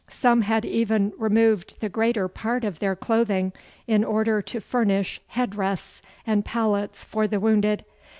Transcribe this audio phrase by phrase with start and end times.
[0.09, 3.53] Some had even removed the greater part of their clothing
[3.85, 7.85] in order to furnish head rests and pallets for the wounded.